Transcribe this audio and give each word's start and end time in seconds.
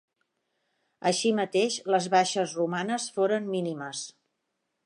Així 1.09 1.33
mateix, 1.41 1.77
les 1.97 2.09
baixes 2.15 2.57
romanes 2.63 3.09
foren 3.19 3.49
mínimes. 3.59 4.07